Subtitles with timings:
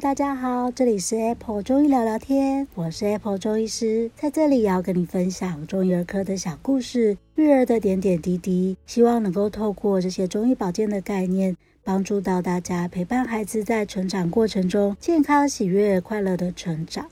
[0.00, 17.06] 大家好，这里是 Apple 中医聊聊天，我是 Apple 中医师，在这里也要跟你分享中医儿科的小故事，育儿的点点滴滴，希望能够透过这些中医保健的概念，帮助到大家陪伴孩子在成长过程中健康、喜悦、快乐的成长。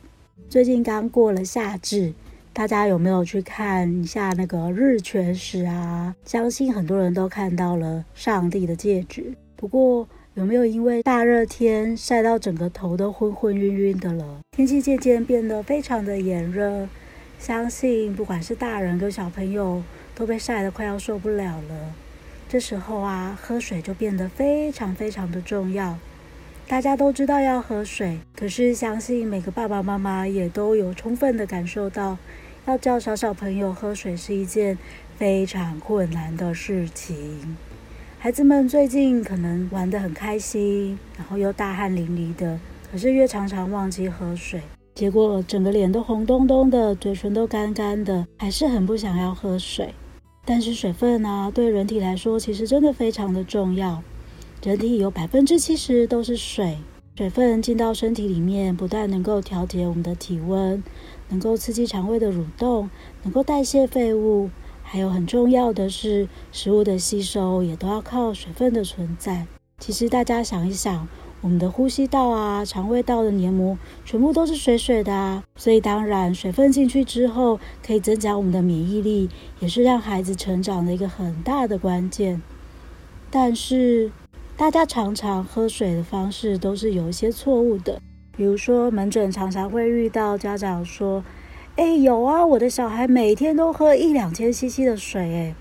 [0.48, 2.14] 最近刚过了夏至，
[2.52, 6.16] 大家有没有去看一下那个日全食啊？
[6.24, 10.08] 相信很多人都看到了上帝的戒指，不过。
[10.34, 14.40] 有没有因为大热天晒到整个头都昏昏晕晕的了？
[14.52, 16.88] 天气渐渐变得非常的炎热，
[17.38, 19.82] 相信不管是大人跟小朋友
[20.14, 21.94] 都被晒得快要受不了了。
[22.52, 25.96] 这时候啊，喝水就变得非常非常的重要。
[26.68, 32.18] 大家都知道要喝水，可是相信每个爸爸妈妈也都有充分的感受到，
[32.66, 34.76] 要教小小朋友喝水是一件
[35.16, 37.56] 非常困难的事情。
[38.18, 42.60] 孩子们最近可能玩得很开心，然后又大汗淋漓的，
[42.92, 44.60] 可是越常常忘记喝水，
[44.94, 49.94] 结果整个脸都红彤彤的，嘴唇都干干的，还是很不想要喝水。
[50.44, 54.02] 但是水分啊，对人体来说其实真的非常的重要。
[54.62, 56.78] 人体有百分之七十都是水，
[57.16, 60.82] 水分进到身体里面，不但能够调节我们的体温，
[61.28, 62.90] 能够刺激肠胃的蠕动，
[63.22, 64.50] 能够代谢废物。
[64.82, 69.46] 还有很重要的是，食物的吸收也都要靠水分的存在。
[69.78, 71.08] 其实大家想一想，
[71.42, 82.40] 我们的呼吸道啊、肠胃道的黏膜全部都是水水的啊，所以当然水分进去之后，可以增加我们的免疫力，也是让孩子成长的一个很大的关键。
[83.28, 84.12] 但是
[84.56, 88.00] 大家常常喝水的方式都是有一些错误的，
[88.36, 91.24] 比如说门诊常常会遇到家长说，
[91.74, 95.54] 哎，有啊，我的小孩每天都喝一两千 CC 的水，哎，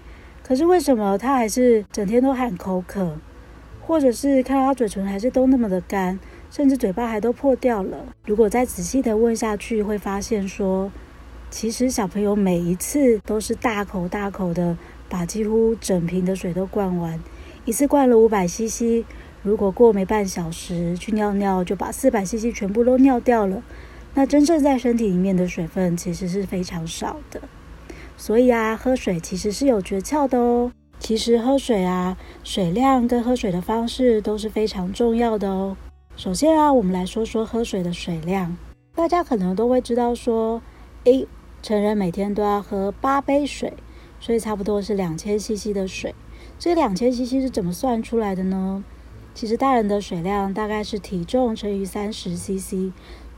[0.44, 3.18] 可是为什么他还是整天都喊口渴，
[3.86, 6.20] 或者是看到他嘴唇还是都那么的干，
[6.50, 7.98] 甚至嘴巴还都破掉了？
[8.26, 10.92] 如果再仔细的问下去，会发现说，
[11.50, 14.78] 其实小朋友每一次都是大口大口的
[15.10, 17.20] 把几乎整瓶的水都灌完，
[17.66, 19.04] 一次灌了五百 CC，
[19.44, 23.62] 如果过没半小时去尿尿，就把四百 CC 全部都尿掉了。
[24.14, 27.42] 那真正在身体里面的水分其实是非常少的，
[28.18, 30.72] 所以啊，喝水其实是有诀窍的哦。
[31.02, 35.76] 其实喝水啊，水量跟喝水的方式都是非常重要的哦。
[36.16, 38.56] 首先啊，我们来说说喝水的水量。
[38.94, 40.62] 大家可能都会知道说，
[41.06, 41.28] 诶，
[41.64, 43.74] 成人每天都要喝八杯水，
[44.20, 46.14] 所以差不多是两千 CC 的水。
[46.60, 48.84] 这两千 CC 是怎么算出来的呢？
[49.34, 52.92] 其实大人的水量大概是体重乘以三十 CC。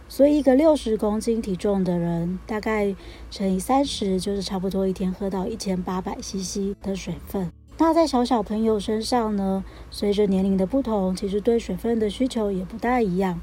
[0.07, 2.95] 所以，一个六十公斤体重的人，大概
[3.31, 7.51] 乘以三十，就是差不多一天喝到一千八百 CC 的水分。
[7.79, 13.41] 那在小小朋友身上呢，随着年龄的不同，其实对水分的需求也不大一样。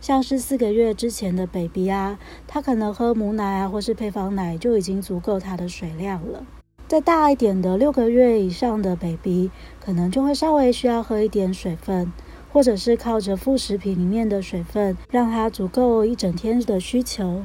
[0.00, 6.44] 像是四个月之前的 baby 啊，他可能喝母奶啊，或是配方奶就已经足够他的水量了。
[6.88, 12.12] 再大一点的六个月以上的 baby，可能就会稍微需要喝一点水分。
[12.52, 17.42] 或者是靠着副食品里面的水分，让它足够一整天的需求。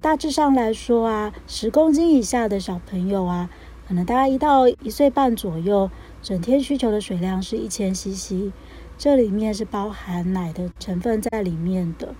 [0.00, 3.50] 大致上来说啊，十公斤以下的小朋友啊，
[3.88, 5.90] 可能大概一到一岁半左右，
[6.22, 8.52] 整天需求的水量是一千 CC，
[8.96, 12.14] 这里面是包含奶的成分在里面的。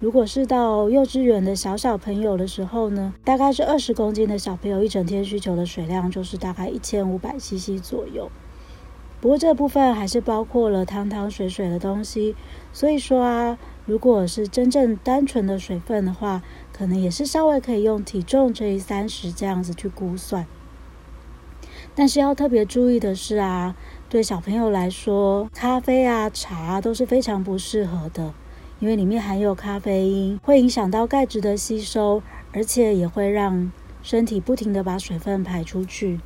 [0.00, 8.30] 如果是到幼稚园的小小朋友的时候呢，大概是二十公斤的小朋友，一整天需求的水量就是大概一千五百 CC 左右。
[9.20, 12.36] 不过这部分还是包括了汤汤水水的东西，
[12.72, 16.42] 所以说啊，如果是真正单纯的水分的话，
[16.72, 20.46] 可能也是稍微可以用体重乘以三十这样子去估算。
[21.96, 23.74] 但是要特别注意的是啊，
[24.08, 28.32] 对小朋友来说，咖啡啊、茶都是非常不适合的，
[28.78, 32.22] 因为里面含有咖啡因，会影响到钙质的吸收，
[32.52, 36.20] 而且也会让身体不停地把水分排出去。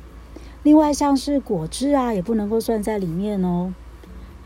[0.63, 3.73] 另外，像是果汁啊，也不能够算在里面哦。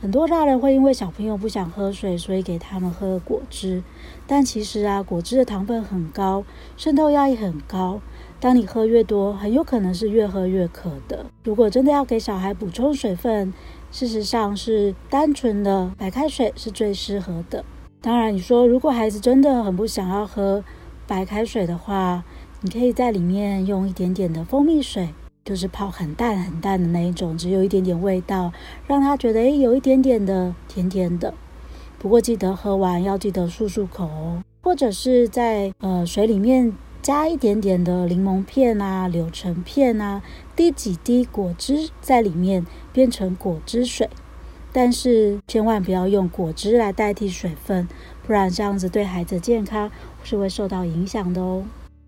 [0.02, 3.84] 很多大人会因为小朋友不想喝水，所以给他们喝果汁。
[4.25, 6.44] 但其实啊，果汁的糖分很高，
[6.75, 8.02] 渗透压也很高。
[8.40, 11.25] 当你喝越多，很有可能是越喝越渴的。
[11.44, 13.54] 如果真的要给小孩补充水分，
[13.92, 17.64] 事实上是单纯的白开水是最适合的。
[18.02, 20.64] 当然，你说如果孩子真的很不想要喝
[21.08, 22.24] 白开水的话，
[22.62, 25.10] 你可以在里面用一点点的蜂蜜水。
[25.48, 28.52] 就是泡很淡很淡的那一种，只有一点点味道，
[28.86, 31.34] 让他觉得诶有一点点的甜甜的。
[31.98, 34.44] 不过记得喝完要记得漱漱口哦。
[34.62, 40.22] 或者是在呃水里面加一点点的柠檬片啊、柳橙片啊，
[40.54, 44.10] 滴几滴果汁在里面，变成果汁水。
[44.74, 47.88] 但是千万不要用果汁来代替水分，
[48.26, 49.90] 不然这样子对孩子健康
[50.26, 51.64] 是会受到影响的哦。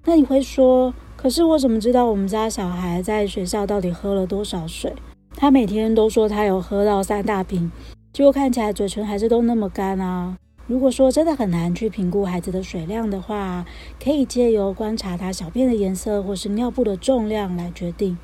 [0.09, 4.91] 那你会说，可是我怎么知道我们家小孩在学校到底喝了多少水？
[5.35, 7.71] 他每天都说他有喝到三大瓶，
[8.11, 10.35] 结果看起来嘴唇还是都那么干啊。
[10.65, 13.63] 如果说真的很难去评估孩子的水量的话，
[14.03, 18.17] 可以借由观察他小便的颜色或是尿布的重量来决定。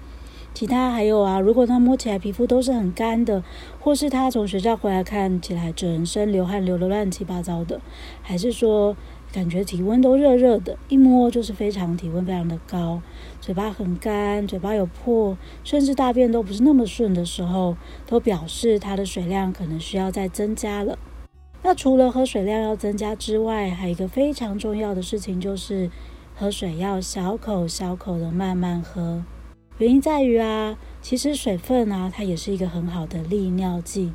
[0.56, 3.44] 其他还有啊，如果他摸起来皮肤都是很干的，
[3.80, 7.80] 或是他从学校回来看起来整身流汗流得乱七八糟的，
[8.24, 8.96] 还是说
[9.36, 13.02] 感觉体温都热热的，一摸就是非常体温非常的高，
[13.42, 17.76] 嘴巴很干，嘴巴有破，甚至大便都不是那么顺的时候，
[18.08, 20.98] 都表示它的水量可能需要再增加了。
[21.64, 25.92] 那除了喝水量要增加之外，还有一个非常重要的事情就是
[26.34, 29.22] 喝水要小口小口的慢慢喝。
[29.80, 34.14] 原因在于啊，其实水分啊，它也是一个很好的利尿剂。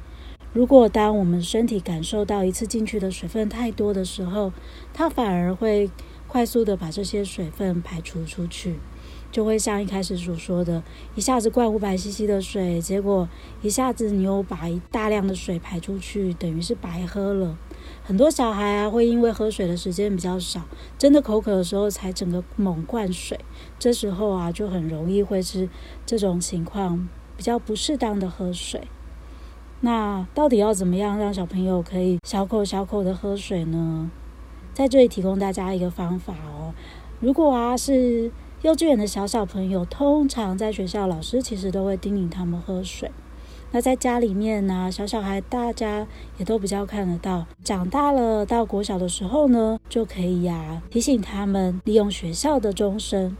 [0.52, 4.52] 如果当我们身体感受到一次进去的水分太多的时候，
[4.92, 5.88] 它反而会
[6.26, 8.80] 快速的把这些水分排除出去，
[9.30, 10.82] 就会像一开始所说的，
[11.14, 13.28] 一下子灌五百 CC 的水，结果
[13.62, 17.56] 一下子你又把大量的水排出去，等于是白喝了。
[18.02, 20.62] 很多小孩啊，会因为喝水的时间比较少，
[20.98, 23.38] 真的口渴的时候才整个猛灌水，
[23.78, 25.68] 这时候啊，就很容易会是
[26.04, 28.88] 这种情况，比较不适当的喝水。
[29.82, 34.10] 那到底要怎么样让小朋友可以小口小口的喝水呢？
[34.74, 36.74] 在这里提供大家一个方法哦。
[37.18, 38.30] 如果啊是
[38.62, 43.10] 幼稚园的小小朋友，通常在学校老师其实都会叮咛他们喝水。
[43.72, 46.06] 那在家里面呢，小小孩大家
[46.36, 47.46] 也都比较看得到。
[47.64, 53.36] 长大了到国小的时候呢，就可以呀、提醒他们利用学校的钟声，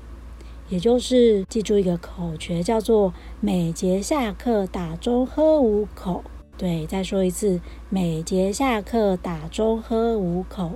[0.69, 6.23] 也就是记住一个口诀，叫做每节下课打钟喝五口。
[6.61, 7.59] 对，再说一次，
[7.89, 10.73] 每节下课打钟喝五口。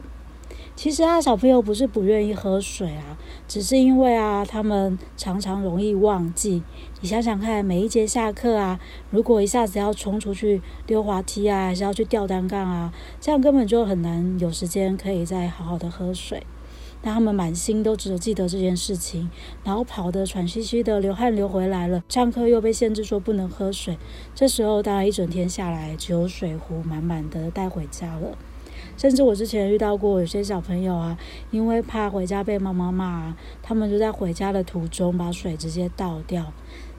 [0.75, 6.63] 其实啊，小朋友不是不愿意喝水啊，只是因为啊，他们常常容易忘记。
[7.03, 12.91] 你想想看，每一节下课啊，如果一下子要冲出去溜滑梯啊，还是要去吊单杠啊，
[13.21, 16.47] 这样根本就很难有时间可以再好好的喝水。
[17.05, 19.31] 但他们满心都只有记得这件事情，
[19.63, 23.99] 然后跑得喘吁吁的，流汗流回来了，上课又被限制说不能喝水。
[24.35, 28.39] 这时候当然一整天下来，只有水壶满满的带回家了。
[28.97, 31.19] 甚至我之前遇到过有些小朋友啊，
[31.51, 36.53] 因为怕回家被妈妈骂，他们就在回家的途中把水直接倒掉，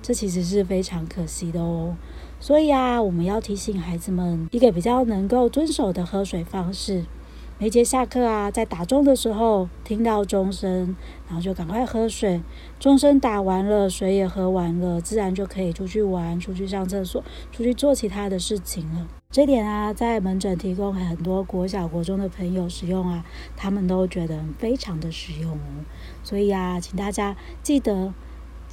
[0.04, 1.96] 这其实是非常可惜的哦。
[2.40, 7.06] 所以啊，我们要提醒孩子们一个比较能够遵守的喝水方式。
[7.58, 10.94] 每节下课啊，在打钟的时候听到钟声，
[11.26, 12.42] 然后就赶快喝水。
[12.82, 17.24] 钟声打完了，水也喝完了，自然就可以出去玩、出去上厕所、
[17.54, 19.08] 出去做其他的事情了。
[19.32, 23.24] 这点啊，在门诊提供很多国小、国中的朋友使用啊，
[23.56, 25.86] 他们都觉得非常的实用哦。
[26.26, 28.14] 所以啊，请大家记得。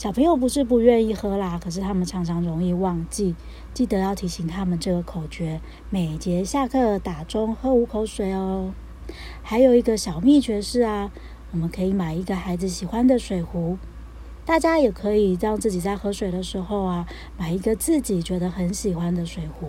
[0.03, 3.37] 小朋友不是不愿意喝啦，可是他们常常容易忘记，
[3.73, 5.61] 记得要提醒他们这个口诀：
[5.91, 8.73] 每节下课打钟喝五口水哦。
[9.45, 11.13] 还有一个小秘诀是啊，
[11.53, 13.79] 我们可以买一个孩子喜欢的水壶，
[14.45, 17.07] 大家也可以让自己在喝水的时候啊，
[17.39, 19.69] 买一个自己觉得很喜欢的水壶。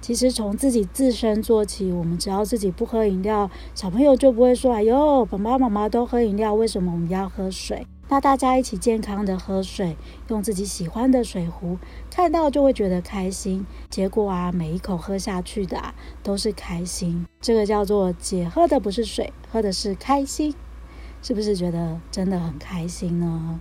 [0.00, 9.96] 其实从自己自身做起，我们只要自己不喝饮料，小朋友就不会说：“哎呦，爸爸妈妈都喝饮料，为什么我们要喝水？”那大家一起健康的喝水，
[10.28, 11.78] 用自己喜欢的水壶，
[12.12, 13.66] 看到就会觉得开心。
[13.90, 15.92] 结果啊，每一口喝下去的啊，
[16.22, 17.26] 都是开心。
[17.40, 20.54] 这个叫做姐喝的不是水，喝的是开心，
[21.22, 23.58] 是不是觉得真的很开心呢？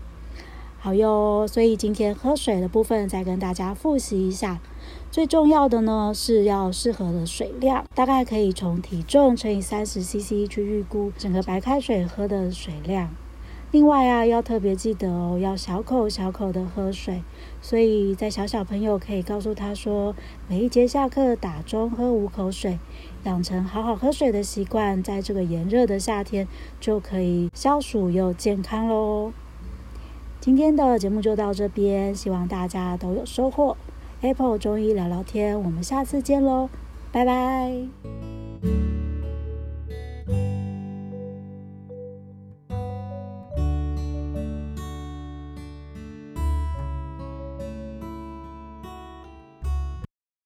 [0.77, 4.59] 好哟，所以今天喝水的部分再跟大家复习一下。
[5.09, 13.09] 最重要的呢，是要适合的水量，大概可以从体重乘以三十 CC 去预估整个白开水喝的水量。
[13.73, 17.23] 另外啊，要特别记得哦，要小口小口的喝水。
[17.59, 20.15] 所以在小小朋友可以告诉他说，
[20.47, 22.77] 每一节下课打钟喝五口水，
[23.23, 26.47] 养成好好喝水的习惯，在这个炎热的夏天
[26.79, 29.33] 就可以消暑又健康喽。
[30.39, 33.75] 今天的节目就到这边，希望大家都有收获。
[34.21, 36.69] Apple 中医聊聊天，我们下次见喽，
[37.11, 38.22] 拜拜。